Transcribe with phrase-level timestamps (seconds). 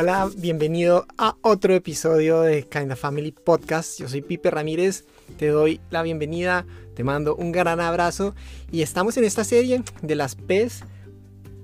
[0.00, 3.98] Hola, bienvenido a otro episodio de Kinda Family Podcast.
[3.98, 5.06] Yo soy Pipe Ramírez,
[5.38, 6.64] te doy la bienvenida,
[6.94, 8.32] te mando un gran abrazo
[8.70, 10.84] y estamos en esta serie de las P's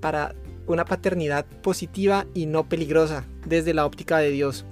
[0.00, 0.34] para
[0.66, 4.64] una paternidad positiva y no peligrosa desde la óptica de Dios.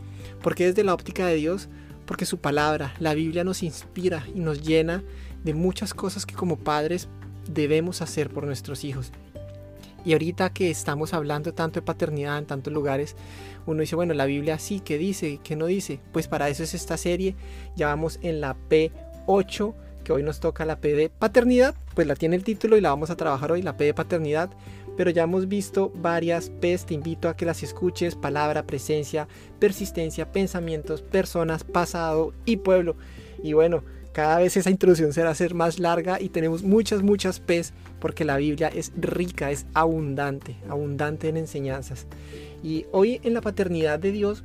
[0.43, 1.68] ¿Por qué desde la óptica de Dios?
[2.04, 5.04] Porque su palabra, la Biblia nos inspira y nos llena
[5.44, 7.07] de muchas cosas que como padres
[7.49, 9.13] debemos hacer por nuestros hijos.
[10.05, 13.17] Y ahorita que estamos hablando tanto de paternidad en tantos lugares,
[13.67, 15.39] uno dice, bueno, la Biblia sí, ¿qué dice?
[15.43, 16.00] ¿Qué no dice?
[16.13, 17.36] Pues para eso es esta serie.
[17.76, 21.75] Ya vamos en la P8, que hoy nos toca la P de paternidad.
[21.95, 24.50] Pues la tiene el título y la vamos a trabajar hoy, la P de paternidad.
[24.96, 29.29] Pero ya hemos visto varias P's, te invito a que las escuches, palabra, presencia,
[29.59, 32.97] persistencia, pensamientos, personas, pasado y pueblo.
[33.42, 37.72] Y bueno, cada vez esa introducción será ser más larga y tenemos muchas, muchas P's
[37.98, 42.06] porque la Biblia es rica, es abundante, abundante en enseñanzas.
[42.62, 44.45] Y hoy en la paternidad de Dios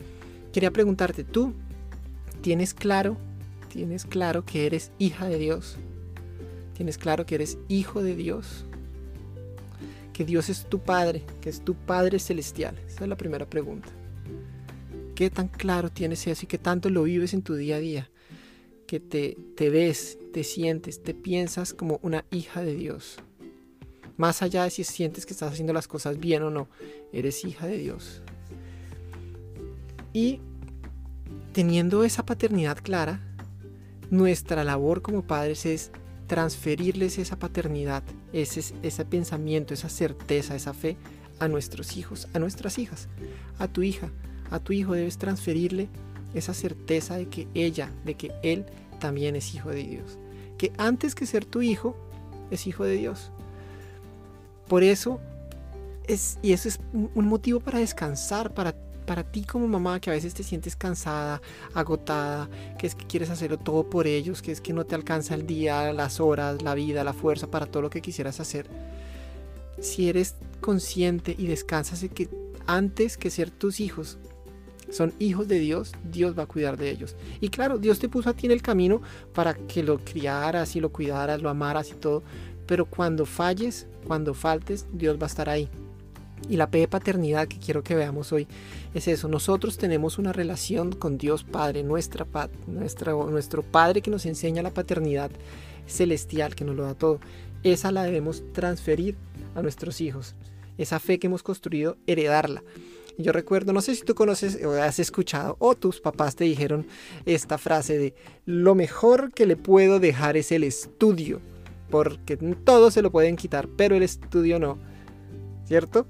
[0.54, 1.54] quería preguntarte, ¿tú
[2.42, 3.18] tienes claro,
[3.70, 5.78] tienes claro que eres hija de Dios?
[6.74, 8.66] ¿Tienes claro que eres hijo de Dios?
[10.14, 12.76] Que Dios es tu Padre, que es tu Padre celestial.
[12.88, 13.90] Esa es la primera pregunta.
[15.14, 18.10] ¿Qué tan claro tienes eso y qué tanto lo vives en tu día a día?
[18.88, 23.18] Que te, te ves, te sientes, te piensas como una hija de Dios.
[24.16, 26.68] Más allá de si sientes que estás haciendo las cosas bien o no,
[27.12, 28.24] eres hija de Dios.
[30.14, 30.40] Y
[31.52, 33.22] teniendo esa paternidad clara,
[34.10, 35.92] nuestra labor como padres es
[36.28, 40.98] transferirles esa paternidad, ese, ese pensamiento, esa certeza, esa fe
[41.40, 43.10] a nuestros hijos, a nuestras hijas,
[43.60, 44.10] a tu hija,
[44.50, 45.90] a tu hijo debes transferirle
[46.34, 48.66] esa certeza de que ella, de que él
[49.00, 50.18] también es hijo de Dios.
[50.58, 51.96] Que antes que ser tu hijo,
[52.52, 53.32] es hijo de Dios.
[54.68, 55.20] Por eso,
[56.08, 60.14] es, y eso es un motivo para descansar, para, para ti como mamá, que a
[60.14, 61.42] veces te sientes cansada,
[61.74, 65.36] agotada, que es que quieres hacerlo todo por ellos, que es que no te alcanza
[65.36, 68.68] el día, las horas, la vida, la fuerza para todo lo que quisieras hacer.
[69.80, 72.30] Si eres consciente y descansas de que
[72.66, 74.18] antes que ser tus hijos,
[74.90, 77.16] son hijos de Dios, Dios va a cuidar de ellos.
[77.42, 79.02] Y claro, Dios te puso a ti en el camino
[79.34, 82.24] para que lo criaras y lo cuidaras, lo amaras y todo.
[82.66, 85.70] Pero cuando falles, cuando faltes, Dios va a estar ahí.
[86.50, 88.48] Y la P de paternidad que quiero que veamos hoy
[88.94, 89.28] es eso.
[89.28, 92.28] Nosotros tenemos una relación con Dios Padre, nuestra,
[92.68, 95.32] nuestra, nuestro Padre que nos enseña la paternidad
[95.88, 97.20] celestial, que nos lo da todo.
[97.64, 99.16] Esa la debemos transferir
[99.56, 100.36] a nuestros hijos.
[100.78, 102.64] Esa fe que hemos construido, heredarla.
[103.18, 106.86] Yo recuerdo, no sé si tú conoces o has escuchado o tus papás te dijeron
[107.26, 108.14] esta frase de
[108.46, 111.42] lo mejor que le puedo dejar es el estudio,
[111.90, 114.78] porque todo se lo pueden quitar, pero el estudio no,
[115.66, 116.06] ¿cierto?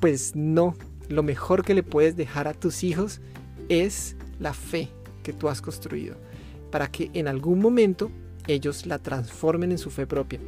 [0.00, 0.74] Pues no,
[1.08, 3.20] lo mejor que le puedes dejar a tus hijos
[3.68, 4.88] es la fe
[5.22, 6.16] que tú has construido,
[6.72, 8.10] para que en algún momento
[8.48, 10.40] ellos la transformen en su fe propia.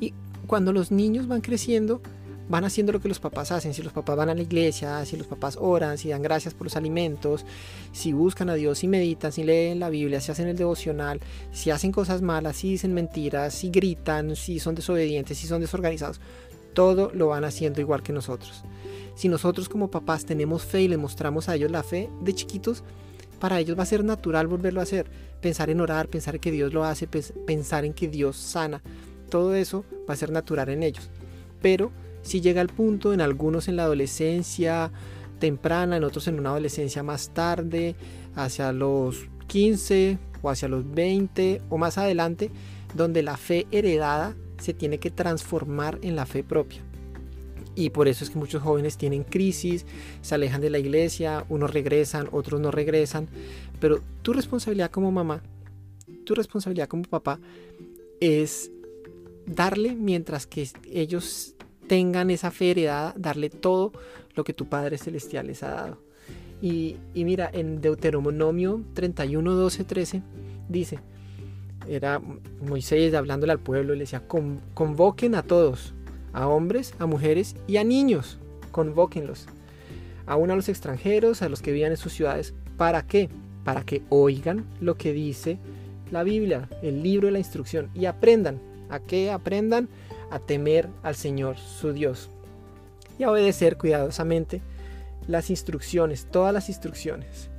[0.00, 0.12] Y
[0.48, 2.02] cuando los niños van creciendo,
[2.48, 3.74] van haciendo lo que los papás hacen.
[3.74, 6.66] Si los papás van a la iglesia, si los papás oran, si dan gracias por
[6.66, 7.44] los alimentos,
[7.92, 11.20] si buscan a Dios, si meditan, si leen la Biblia, si hacen el devocional,
[11.52, 16.20] si hacen cosas malas, si dicen mentiras, si gritan, si son desobedientes, si son desorganizados,
[16.74, 18.64] todo lo van haciendo igual que nosotros.
[19.14, 22.82] Si nosotros como papás tenemos fe y les mostramos a ellos la fe de chiquitos,
[23.38, 25.10] para ellos va a ser natural volverlo a hacer.
[25.40, 28.80] Pensar en orar, pensar en que Dios lo hace, pensar en que Dios sana.
[29.30, 31.10] Todo eso va a ser natural en ellos.
[31.60, 31.90] Pero
[32.22, 34.90] si llega al punto, en algunos en la adolescencia
[35.38, 37.96] temprana, en otros en una adolescencia más tarde,
[38.34, 42.50] hacia los 15 o hacia los 20 o más adelante,
[42.94, 46.80] donde la fe heredada se tiene que transformar en la fe propia.
[47.74, 49.86] Y por eso es que muchos jóvenes tienen crisis,
[50.20, 53.28] se alejan de la iglesia, unos regresan, otros no regresan.
[53.80, 55.42] Pero tu responsabilidad como mamá,
[56.24, 57.40] tu responsabilidad como papá
[58.20, 58.70] es
[59.46, 61.51] darle mientras que ellos
[61.92, 63.92] tengan esa fe heredada, darle todo
[64.34, 65.98] lo que tu Padre Celestial les ha dado.
[66.62, 70.22] Y, mira, en Deuteronomio 31, 12, 13
[70.70, 71.00] dice,
[71.86, 72.18] era
[72.66, 74.22] Moisés hablándole al pueblo le decía,
[74.72, 75.92] convoquen a todos,
[76.32, 78.38] a hombres, a mujeres y a niños,
[78.70, 79.44] convóquenlos,
[80.24, 83.28] aún a los extranjeros, a los que vivan en sus ciudades, ¿para qué?
[83.64, 85.58] Para que oigan lo que dice
[86.10, 88.71] la Biblia, el libro de la instrucción, y aprendan.
[88.92, 89.88] ¿A qué aprendan?
[90.32, 92.30] a temer al Señor su Dios
[93.18, 94.62] y a obedecer cuidadosamente
[95.28, 97.50] las instrucciones, todas las instrucciones.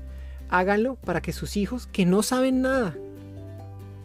[0.49, 2.95] Háganlo para que sus hijos, que no saben nada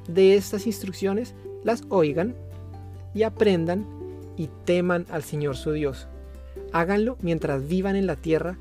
[0.06, 1.34] de estas instrucciones,
[1.64, 2.34] las oigan
[3.14, 3.86] y aprendan
[4.36, 6.08] y teman al Señor su Dios.
[6.72, 8.58] Háganlo mientras vivan en la tierra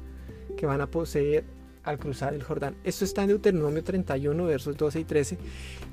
[0.55, 1.43] que van a poseer
[1.83, 2.75] al cruzar el Jordán.
[2.85, 5.37] Esto está en Deuteronomio 31, versos 12 y 13.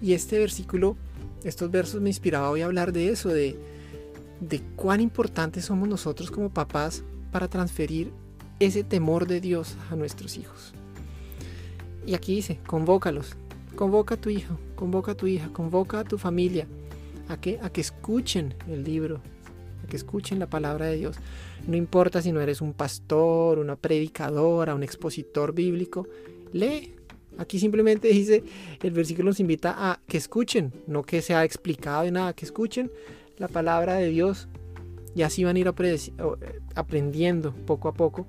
[0.00, 0.97] Y este versículo,
[1.44, 3.56] estos versos me inspiraba hoy a hablar de eso, de,
[4.41, 8.11] de cuán importantes somos nosotros como papás para transferir
[8.61, 10.73] ese temor de Dios a nuestros hijos.
[12.06, 13.37] Y aquí dice, convócalos,
[13.76, 16.67] convoca a tu hijo, convoca a tu hija, convoca a tu familia,
[17.29, 19.20] a que, a que escuchen el libro,
[19.82, 21.17] a que escuchen la palabra de Dios.
[21.67, 26.06] No importa si no eres un pastor, una predicadora, un expositor bíblico,
[26.52, 26.94] lee.
[27.39, 28.45] Aquí simplemente dice,
[28.83, 32.91] el versículo nos invita a que escuchen, no que sea explicado de nada, que escuchen
[33.39, 34.49] la palabra de Dios
[35.15, 35.73] y así van a ir
[36.75, 38.27] aprendiendo poco a poco.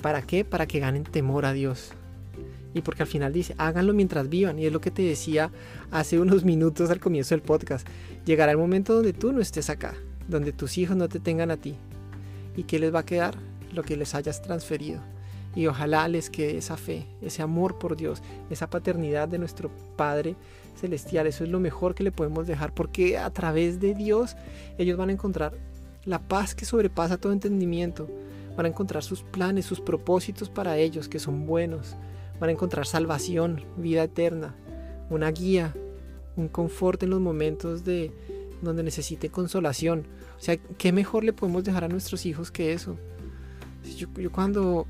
[0.00, 0.44] ¿Para qué?
[0.44, 1.90] Para que ganen temor a Dios.
[2.74, 4.58] Y porque al final dice, háganlo mientras vivan.
[4.58, 5.50] Y es lo que te decía
[5.90, 7.86] hace unos minutos al comienzo del podcast.
[8.24, 9.94] Llegará el momento donde tú no estés acá,
[10.28, 11.74] donde tus hijos no te tengan a ti.
[12.56, 13.36] ¿Y qué les va a quedar?
[13.72, 15.00] Lo que les hayas transferido.
[15.54, 20.36] Y ojalá les quede esa fe, ese amor por Dios, esa paternidad de nuestro Padre
[20.76, 21.26] Celestial.
[21.26, 24.36] Eso es lo mejor que le podemos dejar porque a través de Dios
[24.76, 25.54] ellos van a encontrar
[26.04, 28.08] la paz que sobrepasa todo entendimiento.
[28.56, 31.96] Van a encontrar sus planes, sus propósitos para ellos que son buenos
[32.40, 34.54] van a encontrar salvación, vida eterna,
[35.10, 35.74] una guía,
[36.36, 38.12] un confort en los momentos de
[38.62, 40.06] donde necesite consolación.
[40.38, 42.96] O sea, ¿qué mejor le podemos dejar a nuestros hijos que eso?
[43.96, 44.86] Yo, cuando,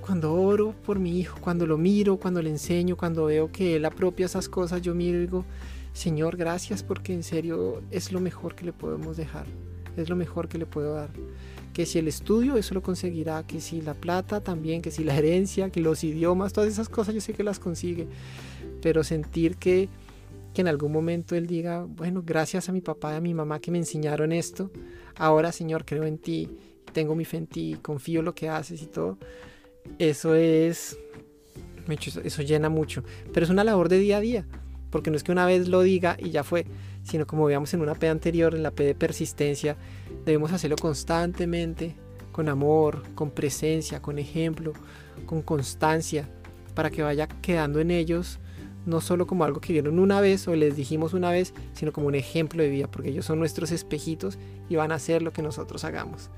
[0.00, 3.84] cuando oro por mi hijo, cuando lo miro, cuando le enseño, cuando veo que él
[3.84, 5.44] apropia esas cosas, yo miro y digo,
[5.92, 9.46] Señor, gracias porque en serio es lo mejor que le podemos dejar,
[9.96, 11.10] es lo mejor que le puedo dar.
[11.72, 15.16] Que si el estudio eso lo conseguirá, que si la plata también, que si la
[15.16, 18.08] herencia, que los idiomas, todas esas cosas yo sé que las consigue,
[18.80, 19.88] pero sentir que,
[20.54, 23.60] que en algún momento él diga, bueno, gracias a mi papá y a mi mamá
[23.60, 24.70] que me enseñaron esto,
[25.16, 26.48] ahora Señor creo en ti,
[26.92, 29.18] tengo mi fe en ti, confío en lo que haces y todo,
[29.98, 30.98] eso es,
[31.88, 33.02] eso llena mucho,
[33.32, 34.46] pero es una labor de día a día,
[34.90, 36.66] porque no es que una vez lo diga y ya fue,
[37.02, 39.76] sino como veíamos en una P anterior, en la P de persistencia,
[40.24, 41.94] debemos hacerlo constantemente,
[42.32, 44.72] con amor, con presencia, con ejemplo,
[45.26, 46.28] con constancia,
[46.74, 48.38] para que vaya quedando en ellos
[48.86, 52.08] no solo como algo que vieron una vez o les dijimos una vez, sino como
[52.08, 54.38] un ejemplo de vida, porque ellos son nuestros espejitos
[54.68, 56.30] y van a hacer lo que nosotros hagamos.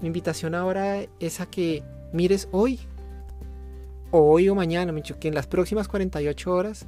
[0.00, 1.82] Mi invitación ahora es a que
[2.14, 2.78] mires hoy,
[4.12, 6.86] hoy o mañana, que en las próximas 48 horas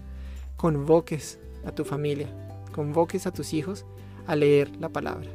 [0.57, 2.29] convoques a tu familia,
[2.73, 3.85] convoques a tus hijos
[4.29, 5.29] a leer la palabra.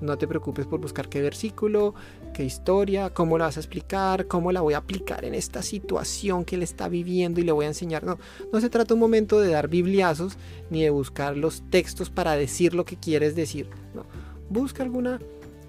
[0.00, 1.94] No te preocupes por buscar qué versículo,
[2.32, 6.46] qué historia, cómo la vas a explicar, cómo la voy a aplicar en esta situación
[6.46, 8.04] que él está viviendo y le voy a enseñar.
[8.04, 8.18] No,
[8.52, 10.38] no se trata un momento de dar bibliazos
[10.70, 13.68] ni de buscar los textos para decir lo que quieres decir.
[13.94, 14.06] No.
[14.48, 15.20] Busca alguna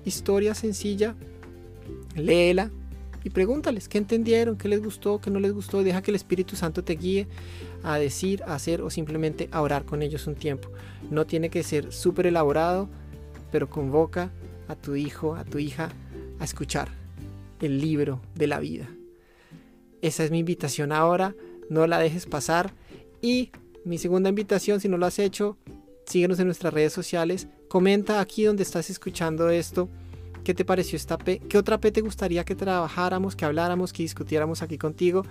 [0.06, 1.16] historia sencilla,
[2.16, 2.72] léela
[3.26, 5.84] y pregúntales qué entendieron, qué les gustó, qué no les gustó.
[5.84, 7.28] Deja que el Espíritu Santo te guíe
[7.82, 10.70] a decir, a hacer o simplemente a orar con ellos un tiempo.
[11.10, 12.88] No tiene que ser súper elaborado,
[13.52, 14.30] pero convoca
[14.68, 15.90] a tu hijo, a tu hija
[16.38, 16.90] a escuchar
[17.62, 18.88] el libro de la vida.
[20.04, 21.34] Esa es mi invitación ahora,
[21.68, 22.74] no la dejes pasar.
[23.24, 23.50] Y
[23.86, 25.58] mi segunda invitación, si no lo has hecho,
[26.06, 29.90] síguenos en nuestras redes sociales, comenta aquí donde estás escuchando esto
[30.46, 31.40] ¿Qué te pareció esta P?
[31.40, 35.26] ¿Qué otra P te gustaría que trabajáramos, que habláramos, que discutiéramos aquí contigo?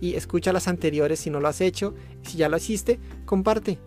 [0.00, 1.92] Y escucha las anteriores si no lo has hecho.
[2.22, 3.78] Si ya lo hiciste, comparte.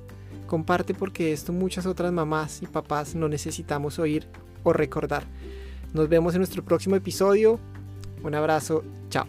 [0.45, 4.27] Comparte porque esto muchas otras mamás y papás no necesitamos oír
[4.63, 5.23] o recordar.
[5.93, 7.61] Nos vemos en nuestro próximo episodio.
[8.21, 8.83] Un abrazo.
[9.09, 9.25] Chao.